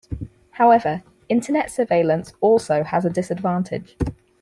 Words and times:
However, 0.53 1.03
Internet 1.29 1.69
surveillance 1.69 2.33
also 2.41 2.81
has 2.81 3.05
a 3.05 3.09
disadvantage. 3.11 3.95